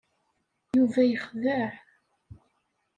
Yuba 0.75 1.01
yexdeɛ. 1.09 1.67